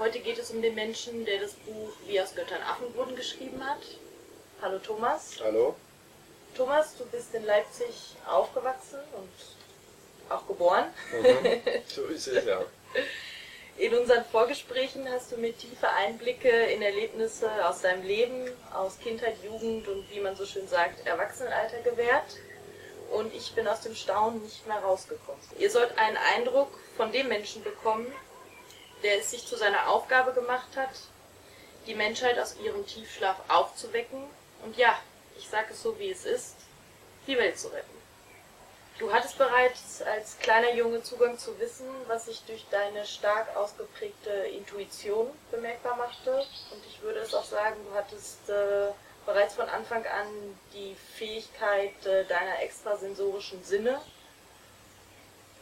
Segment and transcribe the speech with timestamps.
[0.00, 3.62] Heute geht es um den Menschen, der das Buch Wie aus Göttern Affen wurden geschrieben
[3.62, 3.82] hat.
[4.62, 5.36] Hallo Thomas.
[5.44, 5.76] Hallo.
[6.56, 10.86] Thomas, du bist in Leipzig aufgewachsen und auch geboren.
[11.12, 11.60] Mhm.
[11.86, 12.62] So ist es ja.
[13.76, 19.36] In unseren Vorgesprächen hast du mir tiefe Einblicke in Erlebnisse aus deinem Leben, aus Kindheit,
[19.44, 22.38] Jugend und wie man so schön sagt, Erwachsenenalter gewährt.
[23.12, 25.42] Und ich bin aus dem Staunen nicht mehr rausgekommen.
[25.58, 28.10] Ihr sollt einen Eindruck von dem Menschen bekommen,
[29.02, 30.90] der es sich zu seiner Aufgabe gemacht hat,
[31.86, 34.22] die Menschheit aus ihrem Tiefschlaf aufzuwecken
[34.64, 34.98] und ja,
[35.38, 36.56] ich sage es so wie es ist,
[37.26, 38.00] die Welt zu retten.
[39.00, 44.28] Du hattest bereits als kleiner Junge Zugang zu Wissen, was sich durch deine stark ausgeprägte
[44.30, 46.36] Intuition bemerkbar machte.
[46.70, 48.88] Und ich würde es auch sagen, du hattest äh,
[49.24, 50.26] bereits von Anfang an
[50.74, 54.02] die Fähigkeit äh, deiner extrasensorischen Sinne,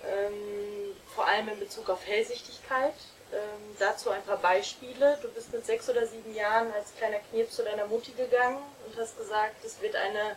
[0.05, 2.95] ähm, vor allem in Bezug auf Hellsichtigkeit.
[3.31, 5.19] Ähm, dazu ein paar Beispiele.
[5.21, 8.99] Du bist mit sechs oder sieben Jahren als kleiner Knirps zu deiner Mutti gegangen und
[8.99, 10.37] hast gesagt, es wird eine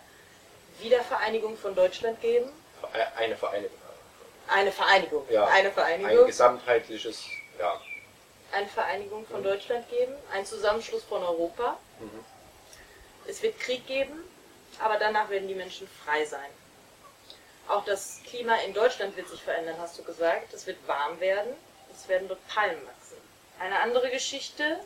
[0.80, 2.52] Wiedervereinigung von Deutschland geben.
[3.16, 3.78] Eine Vereinigung.
[4.48, 5.26] Eine Vereinigung.
[5.30, 5.46] Ja.
[5.46, 6.20] Eine Vereinigung.
[6.20, 7.24] Ein gesamtheitliches,
[7.58, 7.80] ja.
[8.52, 11.78] eine Vereinigung von Deutschland geben, ein Zusammenschluss von Europa.
[12.00, 12.26] Mhm.
[13.28, 14.24] Es wird Krieg geben,
[14.80, 16.50] aber danach werden die Menschen frei sein.
[17.70, 20.54] Auch das Klima in Deutschland wird sich verändern, hast du gesagt.
[20.54, 21.54] Es wird warm werden,
[21.96, 23.18] es werden dort Palmen wachsen.
[23.60, 24.80] Eine andere Geschichte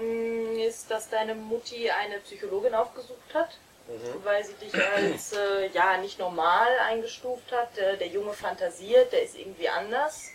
[0.00, 3.50] mh, ist, dass deine Mutti eine Psychologin aufgesucht hat,
[3.86, 4.24] Mhm.
[4.24, 7.76] weil sie dich als äh, ja nicht normal eingestuft hat.
[7.76, 10.30] Der, der Junge fantasiert, der ist irgendwie anders.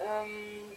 [0.00, 0.76] Ähm,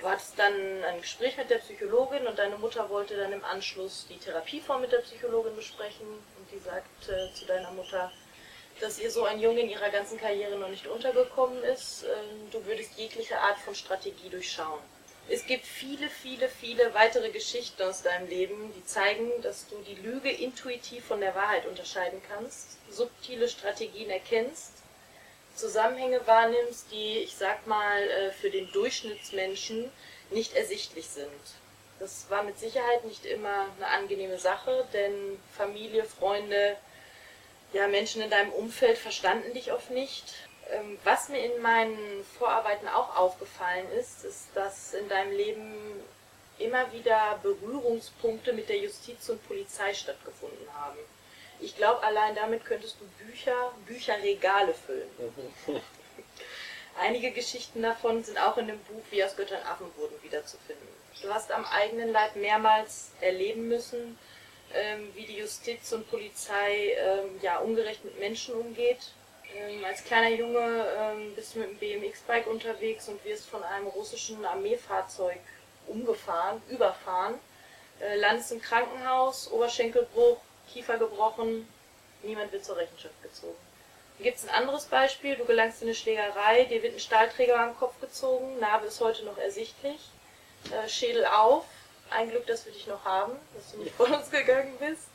[0.00, 0.52] du hattest dann
[0.84, 4.92] ein Gespräch mit der Psychologin und deine Mutter wollte dann im Anschluss die Therapieform mit
[4.92, 8.12] der Psychologin besprechen und die sagt äh, zu deiner Mutter,
[8.80, 12.04] dass ihr so ein Junge in ihrer ganzen Karriere noch nicht untergekommen ist.
[12.04, 14.80] Ähm, du würdest jegliche Art von Strategie durchschauen.
[15.28, 19.94] Es gibt viele, viele, viele weitere Geschichten aus deinem Leben, die zeigen, dass du die
[19.94, 24.72] Lüge intuitiv von der Wahrheit unterscheiden kannst, subtile Strategien erkennst,
[25.54, 29.90] Zusammenhänge wahrnimmst, die, ich sag mal, äh, für den Durchschnittsmenschen
[30.30, 31.30] nicht ersichtlich sind.
[32.00, 36.76] Das war mit Sicherheit nicht immer eine angenehme Sache, denn Familie, Freunde,
[37.74, 40.32] ja, Menschen in deinem Umfeld verstanden dich oft nicht.
[40.70, 46.02] Ähm, Was mir in meinen Vorarbeiten auch aufgefallen ist, ist, dass in deinem Leben
[46.58, 50.98] immer wieder Berührungspunkte mit der Justiz und Polizei stattgefunden haben.
[51.60, 55.10] Ich glaube, allein damit könntest du Bücher, Bücherregale füllen.
[57.00, 60.88] Einige Geschichten davon sind auch in dem Buch Wie aus Göttern Affen wurden wiederzufinden.
[61.22, 64.16] Du hast am eigenen Leib mehrmals erleben müssen,
[64.74, 69.12] ähm, wie die Justiz und Polizei ähm, ja ungerecht mit Menschen umgeht.
[69.56, 73.86] Ähm, als kleiner Junge ähm, bist du mit dem BMX-Bike unterwegs und wirst von einem
[73.86, 75.38] russischen Armeefahrzeug
[75.86, 77.34] umgefahren, überfahren,
[78.00, 80.38] äh, landest im Krankenhaus, Oberschenkelbruch,
[80.72, 81.68] Kiefer gebrochen,
[82.22, 83.56] niemand wird zur Rechenschaft gezogen.
[84.16, 87.58] Hier gibt es ein anderes Beispiel, du gelangst in eine Schlägerei, dir wird ein Stahlträger
[87.58, 90.00] am Kopf gezogen, Narbe ist heute noch ersichtlich,
[90.72, 91.64] äh, Schädel auf,
[92.10, 95.08] ein Glück, dass wir dich noch haben, dass du nicht von uns gegangen bist.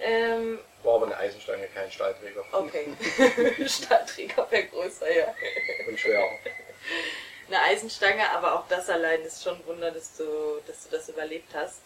[0.00, 2.44] Ähm, War aber eine Eisenstange, kein Stahlträger.
[2.52, 2.86] okay,
[3.66, 5.34] Stahlträger wäre größer, ja.
[5.88, 6.28] Und schwerer.
[7.48, 11.08] Eine Eisenstange, aber auch das allein ist schon ein Wunder, dass du, dass du das
[11.08, 11.80] überlebt hast.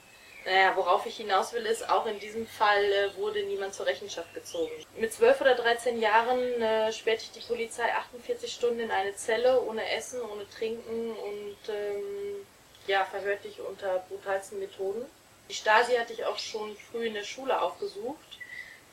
[0.45, 4.35] Naja, worauf ich hinaus will, ist, auch in diesem Fall äh, wurde niemand zur Rechenschaft
[4.35, 4.73] gezogen.
[4.97, 9.63] Mit 12 oder 13 Jahren äh, sperrt dich die Polizei 48 Stunden in eine Zelle,
[9.63, 12.45] ohne Essen, ohne Trinken und ähm,
[12.87, 15.05] ja, verhört dich unter brutalsten Methoden.
[15.49, 18.39] Die Stasi hat dich auch schon früh in der Schule aufgesucht.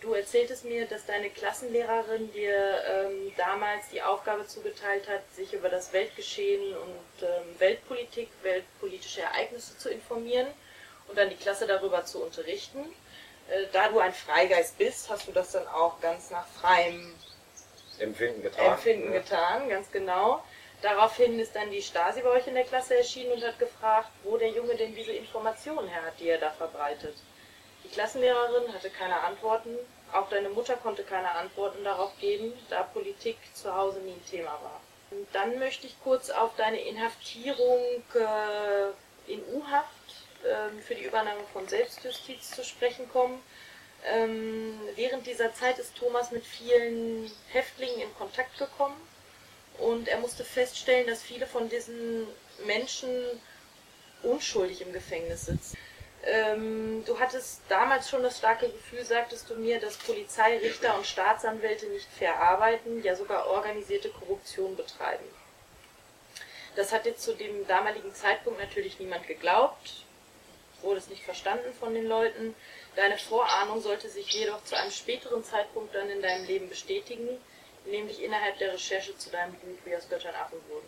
[0.01, 5.67] Du erzähltest mir, dass deine Klassenlehrerin dir ähm, damals die Aufgabe zugeteilt hat, sich über
[5.67, 10.47] das Weltgeschehen und ähm, Weltpolitik, weltpolitische Ereignisse zu informieren
[11.07, 12.79] und dann die Klasse darüber zu unterrichten.
[13.49, 17.13] Äh, da du ein Freigeist bist, hast du das dann auch ganz nach freiem
[17.99, 18.73] Empfinden getan.
[18.73, 19.19] Empfinden ja.
[19.19, 20.41] getan, ganz genau.
[20.81, 24.37] Daraufhin ist dann die Stasi bei euch in der Klasse erschienen und hat gefragt, wo
[24.37, 27.15] der Junge denn diese Informationen her hat, die er da verbreitet.
[27.83, 29.75] Die Klassenlehrerin hatte keine Antworten,
[30.13, 34.51] auch deine Mutter konnte keine Antworten darauf geben, da Politik zu Hause nie ein Thema
[34.51, 34.81] war.
[35.11, 37.81] Und dann möchte ich kurz auf deine Inhaftierung
[38.13, 39.89] äh, in U-Haft
[40.45, 43.43] ähm, für die Übernahme von Selbstjustiz zu sprechen kommen.
[44.05, 48.95] Ähm, während dieser Zeit ist Thomas mit vielen Häftlingen in Kontakt gekommen
[49.79, 52.27] und er musste feststellen, dass viele von diesen
[52.65, 53.09] Menschen
[54.23, 55.77] unschuldig im Gefängnis sitzen.
[56.23, 61.05] Ähm, du hattest damals schon das starke Gefühl, sagtest du mir, dass Polizei, Richter und
[61.05, 65.23] Staatsanwälte nicht fair arbeiten, ja sogar organisierte Korruption betreiben.
[66.75, 70.03] Das hat jetzt zu dem damaligen Zeitpunkt natürlich niemand geglaubt,
[70.81, 72.53] wurde es nicht verstanden von den Leuten.
[72.95, 77.29] Deine Vorahnung sollte sich jedoch zu einem späteren Zeitpunkt dann in deinem Leben bestätigen,
[77.89, 80.87] nämlich innerhalb der Recherche zu deinem Buch Wie aus Göttern Affen wurden.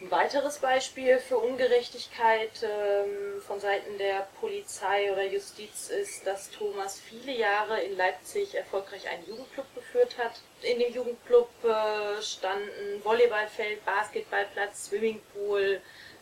[0.00, 7.00] Ein weiteres Beispiel für Ungerechtigkeit ähm, von Seiten der Polizei oder Justiz ist, dass Thomas
[7.00, 10.40] viele Jahre in Leipzig erfolgreich einen Jugendclub geführt hat.
[10.62, 15.80] In dem Jugendclub äh, standen Volleyballfeld, Basketballplatz, Swimmingpool,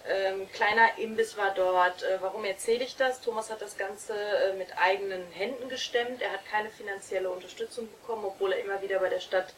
[0.08, 2.02] ähm, kleiner Imbiss war dort.
[2.02, 3.20] Äh, warum erzähle ich das?
[3.20, 6.22] Thomas hat das Ganze äh, mit eigenen Händen gestemmt.
[6.22, 9.52] Er hat keine finanzielle Unterstützung bekommen, obwohl er immer wieder bei der Stadt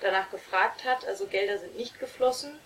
[0.00, 1.06] danach gefragt hat.
[1.06, 2.58] Also Gelder sind nicht geflossen.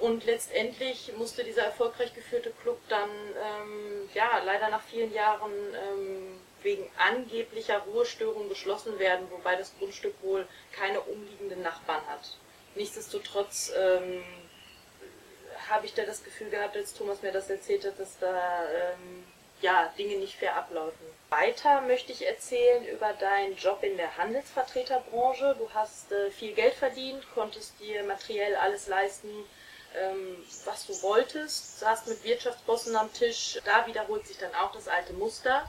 [0.00, 6.40] Und letztendlich musste dieser erfolgreich geführte Club dann ähm, ja leider nach vielen Jahren ähm,
[6.62, 12.36] wegen angeblicher Ruhestörung geschlossen werden, wobei das Grundstück wohl keine umliegenden Nachbarn hat.
[12.74, 14.24] Nichtsdestotrotz ähm,
[15.68, 19.24] habe ich da das Gefühl gehabt, als Thomas mir das erzählt hat, dass da ähm,
[19.64, 21.06] ja, Dinge nicht fair ablaufen.
[21.30, 25.56] Weiter möchte ich erzählen über deinen Job in der Handelsvertreterbranche.
[25.58, 29.30] Du hast äh, viel Geld verdient, konntest dir materiell alles leisten,
[29.96, 33.58] ähm, was du wolltest, saßt mit Wirtschaftsbossen am Tisch.
[33.64, 35.68] Da wiederholt sich dann auch das alte Muster.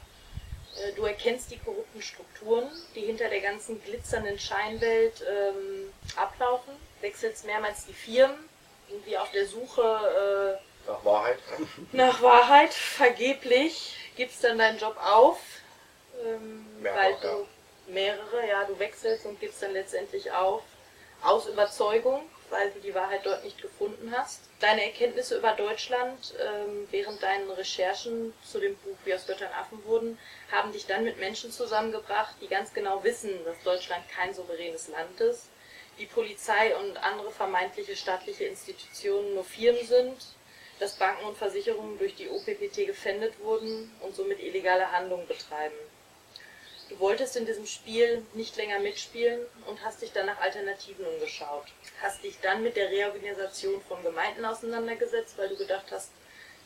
[0.78, 7.46] Äh, du erkennst die korrupten Strukturen, die hinter der ganzen glitzernden Scheinwelt ähm, ablaufen, wechselst
[7.46, 8.50] mehrmals die Firmen,
[8.90, 11.40] irgendwie auf der Suche äh, nach Wahrheit.
[11.92, 15.40] Nach Wahrheit, vergeblich, gibst dann deinen Job auf,
[16.26, 17.46] ähm, weil du ja.
[17.88, 20.64] mehrere, ja, du wechselst und gibst dann letztendlich auf,
[21.22, 24.42] aus Überzeugung, weil du die Wahrheit dort nicht gefunden hast.
[24.60, 29.84] Deine Erkenntnisse über Deutschland ähm, während deinen Recherchen zu dem Buch Wie aus Göttern Affen
[29.86, 30.18] wurden,
[30.52, 35.20] haben dich dann mit Menschen zusammengebracht, die ganz genau wissen, dass Deutschland kein souveränes Land
[35.20, 35.48] ist,
[35.98, 40.35] die Polizei und andere vermeintliche staatliche Institutionen nur Firmen sind,
[40.80, 45.75] dass Banken und Versicherungen durch die OPPT gefändet wurden und somit illegale Handlungen betreiben.
[46.89, 51.66] Du wolltest in diesem Spiel nicht länger mitspielen und hast dich dann nach Alternativen umgeschaut.
[52.01, 56.12] Hast dich dann mit der Reorganisation von Gemeinden auseinandergesetzt, weil du gedacht hast,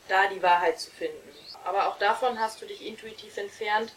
[0.08, 1.34] da die Wahrheit zu finden.
[1.64, 3.92] Aber auch davon hast du dich intuitiv entfernt,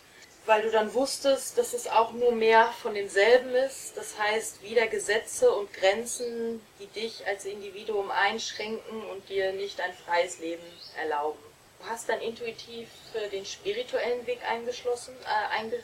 [0.45, 3.95] weil du dann wusstest, dass es auch nur mehr von demselben ist.
[3.95, 9.93] Das heißt, wieder Gesetze und Grenzen, die dich als Individuum einschränken und dir nicht ein
[9.93, 10.63] freies Leben
[11.01, 11.39] erlauben.
[11.79, 15.83] Du hast dann intuitiv äh, den spirituellen Weg eingeschlossen, äh, einge,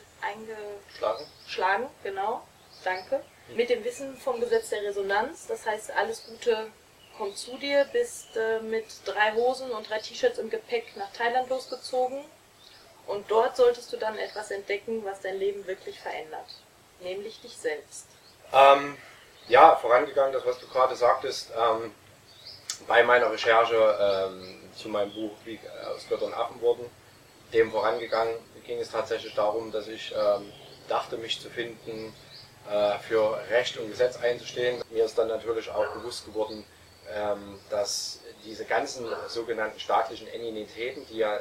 [0.96, 1.24] Schlagen?
[1.24, 2.42] eingeschlagen, genau,
[2.84, 3.22] danke.
[3.54, 6.70] Mit dem Wissen vom Gesetz der Resonanz, das heißt, alles Gute
[7.18, 11.50] kommt zu dir, bist äh, mit drei Hosen und drei T-Shirts im Gepäck nach Thailand
[11.50, 12.24] losgezogen
[13.10, 16.46] und dort solltest du dann etwas entdecken, was dein Leben wirklich verändert,
[17.00, 18.06] nämlich dich selbst.
[18.52, 18.96] Ähm,
[19.48, 21.92] ja, vorangegangen, das was du gerade sagtest, ähm,
[22.86, 25.58] bei meiner Recherche ähm, zu meinem Buch Wie
[25.94, 26.88] aus Göttern Affen wurden,
[27.52, 28.34] dem vorangegangen
[28.64, 30.52] ging es tatsächlich darum, dass ich ähm,
[30.88, 32.14] dachte, mich zu finden,
[32.70, 34.82] äh, für Recht und Gesetz einzustehen.
[34.90, 36.64] Mir ist dann natürlich auch bewusst geworden,
[37.70, 41.40] dass diese ganzen sogenannten staatlichen Entitäten, die ja äh,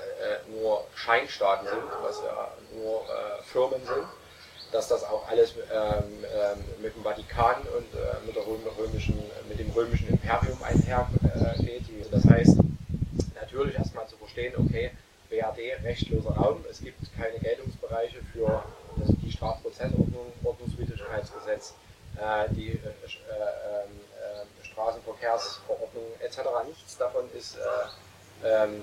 [0.50, 4.06] nur Scheinstaaten sind, was ja nur äh, Firmen sind,
[4.72, 9.20] dass das auch alles ähm, ähm, mit dem Vatikan und äh, mit, der Röm römischen,
[9.48, 11.84] mit dem römischen Imperium einhergeht.
[12.12, 12.58] das heißt,
[13.36, 14.92] natürlich erstmal zu verstehen, okay,
[15.30, 18.64] BRD, rechtloser Raum, es gibt keine Geltungsbereiche für
[18.98, 21.74] das, die Strafprozessordnung, Ordnungswidrigkeitsgesetz,
[22.18, 23.80] äh, die äh, äh,
[24.72, 26.40] Straßenverkehrsverordnung etc.
[26.68, 28.82] Nichts davon ist äh, ähm,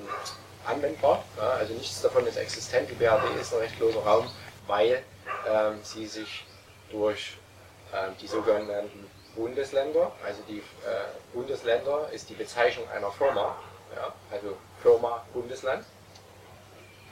[0.66, 2.90] anwendbar, ja, also nichts davon ist existent.
[2.90, 4.28] Die BRD ist ein rechtloser Raum,
[4.66, 5.02] weil
[5.48, 6.44] ähm, sie sich
[6.90, 7.38] durch
[7.94, 10.62] ähm, die sogenannten Bundesländer, also die äh,
[11.32, 13.56] Bundesländer ist die Bezeichnung einer Firma,
[13.94, 15.84] ja, also Firma Bundesland,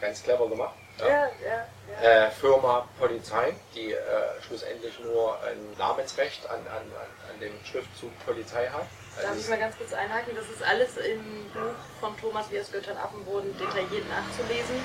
[0.00, 0.74] ganz clever gemacht.
[0.98, 1.66] Ja, ja,
[2.02, 2.26] ja.
[2.26, 3.98] Äh, Firma Polizei, die äh,
[4.46, 6.90] schlussendlich nur ein Namensrecht an, an,
[7.32, 8.86] an dem Schriftzug Polizei hat.
[9.16, 10.34] Darf Also ich mal ganz kurz einhaken?
[10.36, 14.76] Das ist alles im Buch von Thomas Wie aus Göttern Affen wurden detailliert nachzulesen.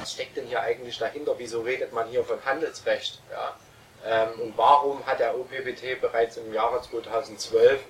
[0.00, 1.34] Was steckt denn hier eigentlich dahinter?
[1.38, 3.20] Wieso redet man hier von Handelsrecht?
[3.30, 3.56] Ja?
[4.04, 7.80] Ähm, und warum hat der OPPT bereits im Jahre 2012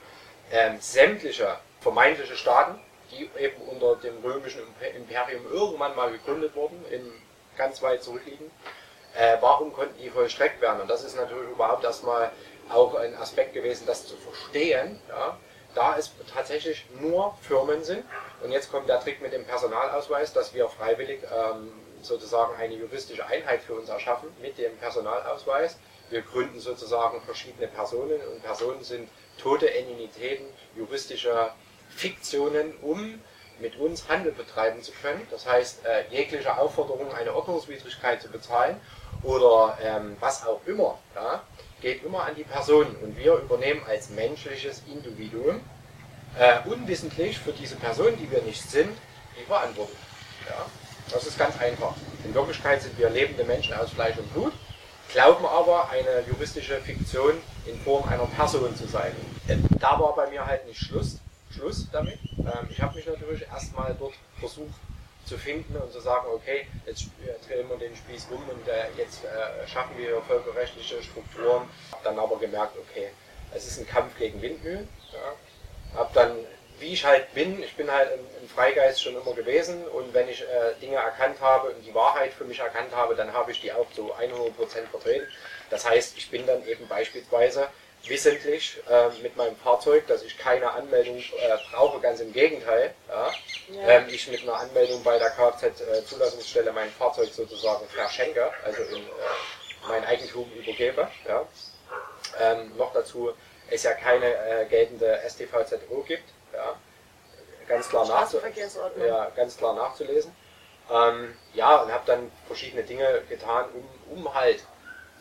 [0.51, 2.79] ähm, sämtliche vermeintliche Staaten,
[3.11, 7.11] die eben unter dem römischen Imper- Imperium irgendwann mal gegründet wurden, in,
[7.57, 8.51] ganz weit zurückliegen,
[9.15, 10.81] äh, warum konnten die vollstreckt werden?
[10.81, 12.33] Und das ist natürlich überhaupt erstmal
[12.71, 15.37] auch ein Aspekt gewesen, das zu verstehen, ja,
[15.75, 18.05] da es tatsächlich nur Firmen sind.
[18.43, 23.27] Und jetzt kommt der Trick mit dem Personalausweis, dass wir freiwillig ähm, sozusagen eine juristische
[23.27, 25.79] Einheit für uns erschaffen mit dem Personalausweis.
[26.11, 30.45] Wir gründen sozusagen verschiedene Personen und Personen sind tote Entitäten,
[30.77, 31.51] juristische
[31.89, 33.21] Fiktionen, um
[33.63, 35.27] mit uns Handel betreiben zu können.
[35.31, 38.77] Das heißt, äh, jegliche Aufforderung, eine Ordnungswidrigkeit zu bezahlen
[39.23, 41.43] oder ähm, was auch immer, ja,
[41.81, 42.87] geht immer an die Person.
[43.03, 45.61] Und wir übernehmen als menschliches Individuum
[46.39, 48.91] äh, unwissentlich für diese Person, die wir nicht sind,
[49.39, 49.97] die Verantwortung.
[50.49, 50.67] Ja,
[51.11, 51.95] das ist ganz einfach.
[52.25, 54.53] In Wirklichkeit sind wir lebende Menschen aus Fleisch und Blut,
[55.13, 57.35] glauben aber, eine juristische Fiktion
[57.67, 59.13] in Form einer Person zu sein.
[59.47, 61.19] Äh, da war bei mir halt nicht Schluss,
[61.53, 62.19] Schluss damit.
[62.39, 64.75] Ähm, ich habe mich natürlich erstmal dort versucht
[65.25, 67.07] zu finden und zu sagen, okay, jetzt
[67.49, 71.69] drehen wir den Spieß um und äh, jetzt äh, schaffen wir völkerrechtliche Strukturen.
[71.93, 73.11] Hab dann aber gemerkt, okay,
[73.55, 74.89] es ist ein Kampf gegen Windmühlen.
[75.13, 75.99] Ja.
[76.01, 76.37] Hab dann,
[76.81, 80.29] wie ich halt bin, ich bin halt ein, ein Freigeist schon immer gewesen und wenn
[80.29, 83.61] ich äh, Dinge erkannt habe und die Wahrheit für mich erkannt habe, dann habe ich
[83.61, 84.53] die auch zu 100%
[84.91, 85.27] vertreten.
[85.71, 87.69] Das heißt, ich bin dann eben beispielsweise
[88.09, 92.95] wissentlich äh, mit meinem Fahrzeug, dass ich keine Anmeldung äh, brauche, ganz im Gegenteil.
[93.09, 93.31] Ja.
[93.75, 93.89] Ja.
[93.89, 99.03] Ähm, ich mit einer Anmeldung bei der Kfz-Zulassungsstelle äh, mein Fahrzeug sozusagen verschenke, also in
[99.03, 99.09] äh,
[99.89, 101.09] mein Eigentum übergebe.
[101.27, 101.47] Ja.
[102.41, 103.33] Ähm, noch dazu
[103.71, 106.25] es ja keine äh, geltende StVZO gibt.
[106.53, 106.77] Ja.
[107.69, 108.07] Ganz, klar
[109.07, 110.35] ja, ganz klar nachzulesen.
[110.91, 114.63] Ähm, ja, und habe dann verschiedene Dinge getan, um, um halt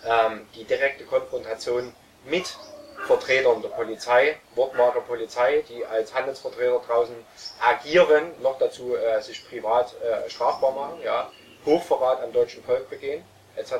[0.06, 1.96] ähm, die direkte Konfrontation
[2.26, 2.58] mit
[3.08, 7.16] Vertretern der Polizei, Wortmarke Polizei, die als Handelsvertreter draußen
[7.60, 11.32] agieren, noch dazu äh, sich privat äh, strafbar machen, ja,
[11.66, 13.24] Hochverrat am deutschen Volk begehen,
[13.56, 13.74] etc.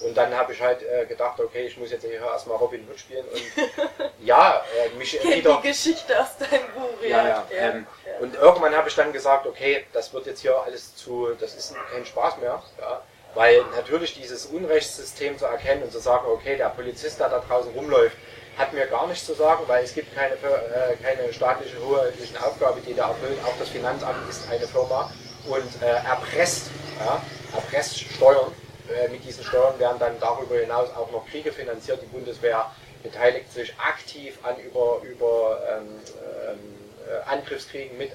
[0.00, 2.98] Und dann habe ich halt äh, gedacht, okay, ich muss jetzt hier erstmal Robin Hood
[2.98, 3.42] spielen und
[4.26, 5.60] ja, äh, mich Kennt wieder.
[5.62, 7.08] die Geschichte aus deinem Buch, ja.
[7.08, 8.18] ja, ja, ähm, ja.
[8.20, 11.74] Und irgendwann habe ich dann gesagt, okay, das wird jetzt hier alles zu, das ist
[11.92, 13.02] kein Spaß mehr, ja.
[13.34, 17.72] Weil natürlich dieses Unrechtssystem zu erkennen und zu sagen, okay, der Polizist, der da draußen
[17.72, 18.16] rumläuft,
[18.56, 22.80] hat mir gar nichts zu sagen, weil es gibt keine, äh, keine staatliche hoheitliche Aufgabe,
[22.80, 23.38] die da erfüllt.
[23.44, 25.10] Auch das Finanzamt ist eine Firma
[25.48, 27.20] und äh, erpresst, ja,
[27.54, 28.52] erpresst Steuern.
[28.88, 32.00] Äh, mit diesen Steuern werden dann darüber hinaus auch noch Kriege finanziert.
[32.02, 32.70] Die Bundeswehr
[33.02, 35.88] beteiligt sich aktiv an über, über ähm,
[36.48, 36.58] ähm,
[37.08, 38.12] äh, Angriffskriegen mit,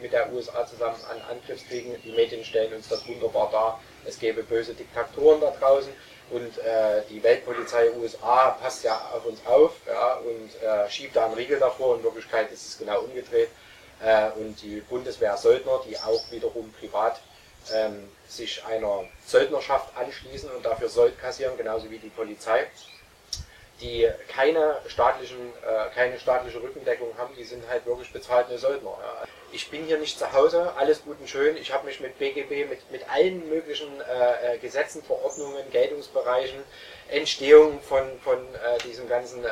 [0.00, 2.00] mit der USA zusammen an Angriffskriegen.
[2.02, 3.80] Die Medien stellen uns das wunderbar dar.
[4.04, 5.92] Es gäbe böse Diktatoren da draußen
[6.30, 11.24] und äh, die Weltpolizei USA passt ja auf uns auf ja, und äh, schiebt da
[11.24, 11.96] einen Riegel davor.
[11.96, 13.48] In Wirklichkeit ist es genau umgedreht.
[14.00, 17.20] Äh, und die Bundeswehr-Söldner, die auch wiederum privat
[17.74, 22.66] ähm, sich einer Söldnerschaft anschließen und dafür Sold kassieren, genauso wie die Polizei,
[23.80, 28.96] die keine, staatlichen, äh, keine staatliche Rückendeckung haben, die sind halt wirklich bezahlte Söldner.
[29.00, 29.24] Ja.
[29.52, 31.56] Ich bin hier nicht zu Hause, alles gut und schön.
[31.56, 36.62] Ich habe mich mit BGB, mit, mit allen möglichen äh, äh, Gesetzen, Verordnungen, Geltungsbereichen,
[37.08, 39.48] Entstehung von, von äh, diesem ganzen äh,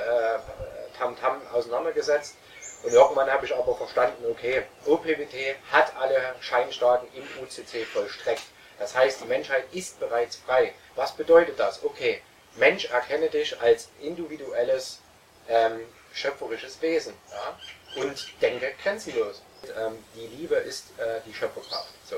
[0.98, 2.36] Tamtam -Tam auseinandergesetzt.
[2.82, 8.42] Und irgendwann habe ich aber verstanden, okay, OPWT hat alle Scheinstaaten im UCC vollstreckt.
[8.78, 10.74] Das heißt, die Menschheit ist bereits frei.
[10.94, 11.82] Was bedeutet das?
[11.82, 12.20] Okay,
[12.56, 15.00] Mensch, erkenne dich als individuelles,
[15.48, 15.80] ähm,
[16.12, 18.02] schöpferisches Wesen ja?
[18.02, 19.42] und denke grenzenlos.
[19.76, 21.88] Ähm, die Liebe ist äh, die Schöpferkraft.
[22.08, 22.16] So.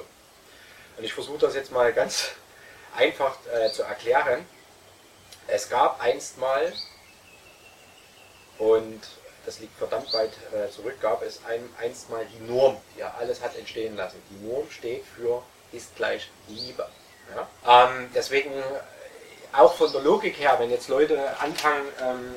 [0.97, 2.30] Und ich versuche das jetzt mal ganz
[2.97, 4.47] einfach äh, zu erklären.
[5.47, 6.73] Es gab einst mal,
[8.59, 9.00] und
[9.47, 13.14] das liegt verdammt weit äh, zurück, gab es ein, einst mal die Norm, die ja
[13.18, 14.23] alles hat entstehen lassen.
[14.30, 15.42] Die Norm steht für
[15.73, 16.87] ist gleich Liebe.
[17.35, 17.87] Ja?
[17.87, 18.52] Ähm, deswegen
[19.52, 22.35] auch von der Logik her, wenn jetzt Leute anfangen, ähm,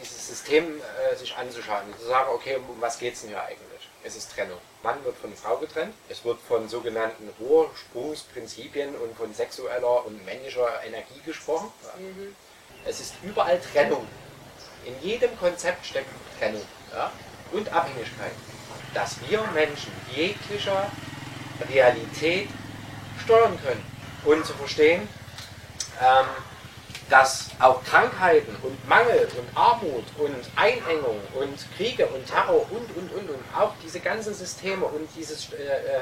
[0.00, 3.88] dieses System äh, sich anzuschauen, zu sagen, okay, um was geht es denn hier eigentlich?
[4.02, 4.58] Es ist Trennung.
[4.82, 10.68] Mann wird von Frau getrennt, es wird von sogenannten Ursprungsprinzipien und von sexueller und männlicher
[10.86, 11.72] Energie gesprochen.
[11.98, 12.36] Mhm.
[12.84, 14.06] Es ist überall Trennung.
[14.84, 16.60] In jedem Konzept steckt Trennung
[16.92, 17.10] ja?
[17.52, 18.32] und Abhängigkeit.
[18.92, 20.90] Dass wir Menschen jeglicher
[21.70, 22.48] Realität
[23.24, 23.84] steuern können
[24.24, 25.08] und zu verstehen,
[26.00, 26.26] ähm,
[27.10, 33.12] dass auch Krankheiten und Mangel und Armut und Einengung und Kriege und Terror und, und,
[33.12, 36.00] und, und auch diese ganzen Systeme und dieses, äh, äh,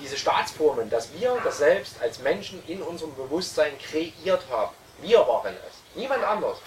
[0.00, 4.74] diese Staatsformen, dass wir das selbst als Menschen in unserem Bewusstsein kreiert haben.
[5.00, 6.58] Wir waren es, niemand anders.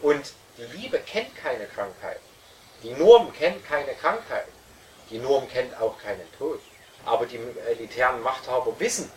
[0.00, 2.20] Und die Liebe kennt keine Krankheit.
[2.82, 4.46] Die Norm kennt keine Krankheit.
[5.10, 6.60] Die Norm kennt auch keinen Tod.
[7.04, 9.10] Aber die elitären Machthaber wissen,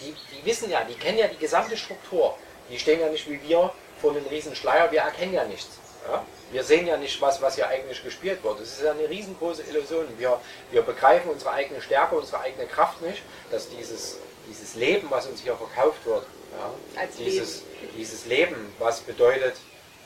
[0.00, 2.36] die, die wissen ja, die kennen ja die gesamte Struktur.
[2.70, 5.78] Die stehen ja nicht wie wir vor einem riesen Schleier, wir erkennen ja nichts.
[6.08, 6.24] Ja?
[6.52, 8.60] Wir sehen ja nicht, was, was hier eigentlich gespielt wird.
[8.60, 10.06] Es ist ja eine riesengroße Illusion.
[10.18, 15.26] Wir, wir begreifen unsere eigene Stärke, unsere eigene Kraft nicht, dass dieses, dieses Leben, was
[15.26, 16.24] uns hier verkauft wird,
[16.58, 17.96] ja, dieses, Leben.
[17.96, 19.54] dieses Leben, was bedeutet,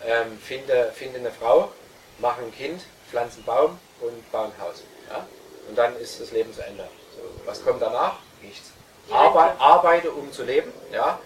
[0.05, 1.73] ähm, finde, finde eine Frau,
[2.19, 4.83] mache ein Kind, pflanze einen Baum und baue ein Haus.
[5.09, 5.27] Ja?
[5.69, 6.87] Und dann ist das Leben zu Ende.
[7.17, 8.19] So, was kommt danach?
[8.43, 8.71] Nichts.
[9.11, 11.19] Arbe arbeite, um zu leben, ja?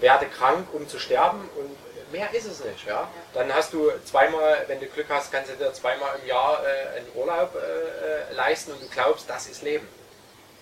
[0.00, 1.76] Werde krank, um zu sterben und
[2.12, 2.86] mehr ist es nicht.
[2.86, 3.08] Ja?
[3.34, 6.98] Dann hast du zweimal, wenn du Glück hast, kannst du dir zweimal im Jahr äh,
[6.98, 9.86] einen Urlaub äh, äh, leisten und du glaubst, das ist Leben.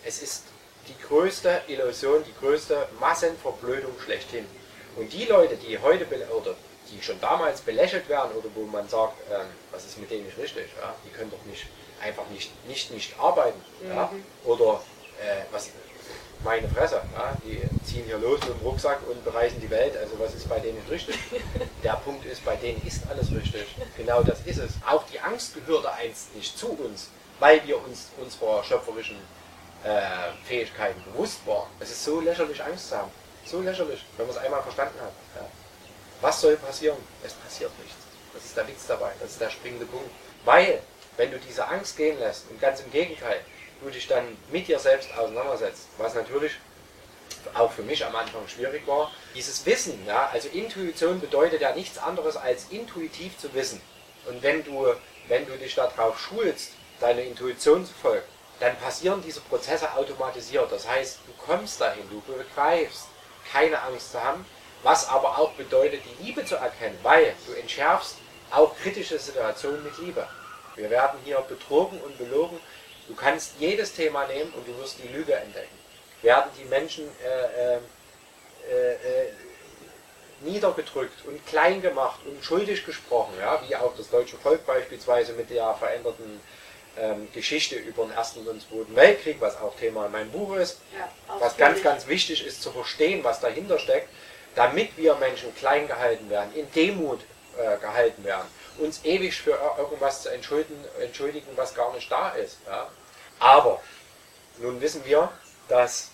[0.05, 0.45] Es ist
[0.89, 4.47] die größte Illusion, die größte Massenverblödung schlechthin.
[4.97, 6.55] Und die Leute, die heute oder
[6.91, 10.39] die schon damals belächelt werden oder wo man sagt, ähm, was ist mit denen nicht
[10.39, 10.95] richtig, ja?
[11.05, 11.67] die können doch nicht
[12.03, 13.61] einfach nicht nicht, nicht arbeiten.
[13.89, 14.13] Ja?
[14.45, 14.83] Oder
[15.21, 15.71] äh, was
[16.43, 17.37] meine Fresse, ja?
[17.45, 20.59] die ziehen hier los mit dem Rucksack und bereisen die Welt, also was ist bei
[20.59, 21.19] denen nicht richtig?
[21.83, 23.67] Der Punkt ist, bei denen ist alles richtig.
[23.97, 24.73] Genau das ist es.
[24.87, 29.17] Auch die Angst gehörte einst nicht zu uns, weil wir uns unserer schöpferischen
[29.85, 30.01] äh,
[30.45, 31.69] Fähigkeiten bewusst waren.
[31.81, 33.11] Es ist so lächerlich, Angst zu haben.
[33.45, 35.13] So lächerlich, wenn man es einmal verstanden hat.
[35.37, 35.47] Ja.
[36.21, 36.97] Was soll passieren?
[37.23, 37.97] Es passiert nichts.
[38.33, 39.13] Das ist der Witz dabei.
[39.21, 40.11] Das ist der springende Punkt.
[40.45, 40.83] Weil,
[41.17, 43.41] wenn du diese Angst gehen lässt und ganz im Gegenteil,
[43.85, 46.53] du dich dann mit dir selbst auseinandersetzt, was natürlich
[47.55, 51.99] auch für mich am Anfang schwierig war, dieses Wissen, ja, also Intuition bedeutet ja nichts
[51.99, 53.81] anderes als intuitiv zu wissen.
[54.27, 54.95] Und wenn du,
[55.29, 58.25] wenn du dich darauf schulst, deiner Intuition zu folgen,
[58.61, 60.71] dann passieren diese Prozesse automatisiert.
[60.71, 63.09] Das heißt, du kommst dahin, du begreifst,
[63.53, 64.47] keine Angst zu haben,
[64.83, 68.17] was aber auch bedeutet, die Liebe zu erkennen, weil du entschärfst
[68.51, 70.27] auch kritische Situationen mit Liebe.
[70.77, 72.59] Wir werden hier betrogen und belogen.
[73.09, 75.79] Du kannst jedes Thema nehmen und du wirst die Lüge entdecken.
[76.23, 77.79] Werden die Menschen äh, äh,
[78.71, 79.33] äh, äh,
[80.41, 85.51] niedergedrückt und klein gemacht und schuldig gesprochen, ja, wie auch das deutsche Volk beispielsweise mit
[85.51, 86.41] der veränderten
[86.99, 90.79] ähm, Geschichte über den Ersten und Zweiten Weltkrieg, was auch Thema in meinem Buch ist,
[90.99, 91.09] Ja,
[91.41, 94.09] was ganz, ganz wichtig ist zu verstehen, was dahinter steckt,
[94.55, 97.21] damit wir Menschen klein gehalten werden, in Demut
[97.59, 98.47] äh, gehalten werden,
[98.79, 102.59] uns ewig für ir- irgendwas zu entschuldigen, entschuldigen, was gar nicht da ist.
[102.67, 102.89] Ja.
[103.41, 103.81] Aber
[104.59, 105.31] nun wissen wir,
[105.69, 106.11] dass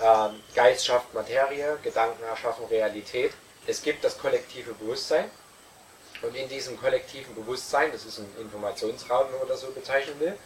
[0.00, 3.32] ähm, Geist schafft Materie, Gedanken erschaffen Realität.
[3.66, 5.30] Es gibt das kollektive Bewusstsein.
[6.22, 10.38] Und in diesem kollektiven Bewusstsein, das ist ein Informationsraum, wenn man das so bezeichnen will,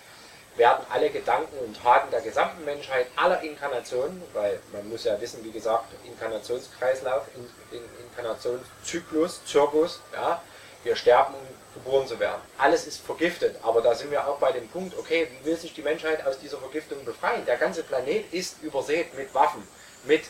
[0.56, 5.44] werden alle Gedanken und Taten der gesamten Menschheit, aller Inkarnationen, weil man muss ja wissen,
[5.44, 10.42] wie gesagt, Inkarnationskreislauf, in, in, Inkarnationszyklus, Zirkus, ja,
[10.86, 12.40] wir sterben, um geboren zu werden.
[12.58, 15.74] Alles ist vergiftet, aber da sind wir auch bei dem Punkt, okay, wie will sich
[15.74, 17.44] die Menschheit aus dieser Vergiftung befreien?
[17.46, 19.66] Der ganze Planet ist übersät mit Waffen,
[20.04, 20.22] mit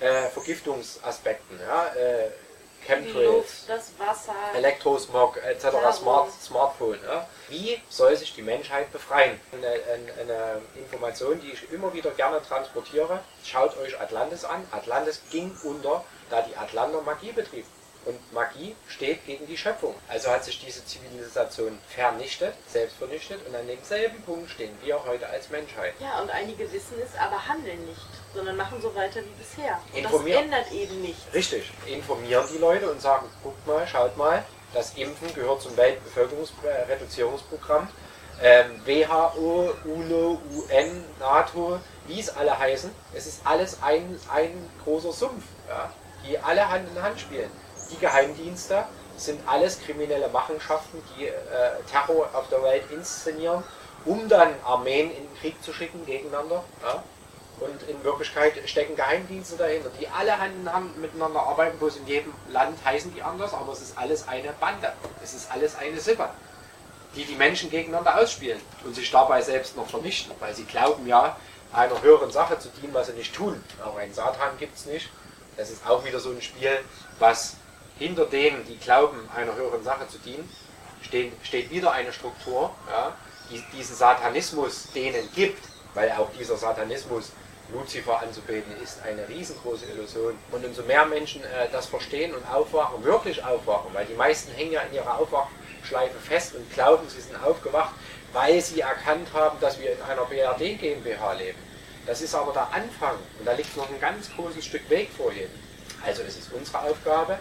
[0.00, 2.30] äh, Vergiftungsaspekten, ja, äh,
[2.80, 4.34] Die Chemtrails, Luft, das Wasser.
[4.54, 5.66] Elektrosmog etc.
[5.92, 6.98] Smart, Smartphone.
[7.06, 7.26] Ja?
[7.48, 9.40] Wie soll sich die Menschheit befreien?
[9.52, 13.20] Eine, eine, eine Information, die ich immer wieder gerne transportiere.
[13.44, 14.66] Schaut euch Atlantis an.
[14.70, 17.68] Atlantis ging unter, da die Atlanter Magie betrieben.
[18.04, 19.94] Und Magie steht gegen die Schöpfung.
[20.08, 23.46] Also hat sich diese Zivilisation vernichtet, selbst vernichtet.
[23.46, 25.94] Und an demselben Punkt stehen wir heute als Menschheit.
[26.00, 29.80] Ja, und einige wissen es, aber handeln nicht, sondern machen so weiter wie bisher.
[29.92, 30.44] Und das Informieren.
[30.44, 31.22] ändert eben nichts.
[31.32, 37.88] Richtig, informieren die Leute und sagen, guckt mal, schaut mal, das Impfen gehört zum Weltbevölkerungsreduzierungsprogramm.
[38.42, 45.12] Ähm, WHO, UNO, UN, NATO, wie es alle heißen, es ist alles ein, ein großer
[45.12, 45.92] Sumpf, ja,
[46.26, 47.48] die alle Hand in Hand spielen.
[47.94, 48.84] Die Geheimdienste
[49.16, 51.32] sind alles kriminelle Machenschaften, die äh,
[51.90, 53.62] Terror auf der Welt inszenieren,
[54.04, 56.64] um dann Armeen in den Krieg zu schicken gegeneinander.
[56.82, 57.04] Ja.
[57.60, 62.06] Und in Wirklichkeit stecken Geheimdienste dahinter, die alle Hand in Hand miteinander arbeiten, bloß in
[62.08, 64.92] jedem Land heißen die anders, aber es ist alles eine Bande.
[65.22, 66.28] Es ist alles eine Sippe,
[67.14, 71.36] die die Menschen gegeneinander ausspielen und sich dabei selbst noch vernichten, weil sie glauben ja,
[71.72, 73.62] einer höheren Sache zu dienen, was sie nicht tun.
[73.84, 75.10] Auch einen Satan gibt es nicht.
[75.56, 76.80] Das ist auch wieder so ein Spiel,
[77.20, 77.54] was
[77.98, 80.48] hinter denen, die glauben, einer höheren Sache zu dienen,
[81.02, 83.16] steht, steht wieder eine Struktur, ja,
[83.50, 85.62] die diesen Satanismus denen gibt,
[85.94, 87.32] weil auch dieser Satanismus
[87.72, 90.36] Luzifer anzubeten ist eine riesengroße Illusion.
[90.50, 94.72] Und umso mehr Menschen äh, das verstehen und aufwachen, wirklich aufwachen, weil die meisten hängen
[94.72, 97.94] ja in ihrer Aufwachschleife fest und glauben, sie sind aufgewacht,
[98.32, 101.58] weil sie erkannt haben, dass wir in einer BRD GmbH leben.
[102.06, 105.32] Das ist aber der Anfang und da liegt noch ein ganz großes Stück Weg vor
[105.32, 105.50] jedem.
[106.04, 107.38] Also es ist unsere Aufgabe,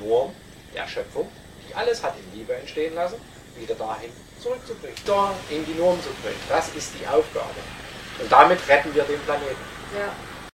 [0.00, 0.32] Norm
[0.74, 1.28] der Schöpfung,
[1.68, 3.16] die alles hat in Liebe entstehen lassen,
[3.56, 4.96] wieder dahin zurückzubringen.
[5.06, 6.40] Da in die Norm zu bringen.
[6.48, 7.54] Das ist die Aufgabe.
[8.20, 9.56] Und damit retten wir den Planeten.
[9.96, 10.12] Ja.